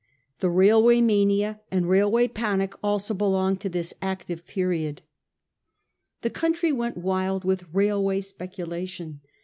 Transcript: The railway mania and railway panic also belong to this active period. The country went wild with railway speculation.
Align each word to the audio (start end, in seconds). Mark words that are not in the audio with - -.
The 0.39 0.49
railway 0.49 0.99
mania 0.99 1.61
and 1.69 1.87
railway 1.87 2.27
panic 2.27 2.73
also 2.83 3.13
belong 3.13 3.55
to 3.57 3.69
this 3.69 3.93
active 4.01 4.47
period. 4.47 5.03
The 6.23 6.31
country 6.31 6.71
went 6.71 6.97
wild 6.97 7.43
with 7.43 7.71
railway 7.71 8.21
speculation. 8.21 9.21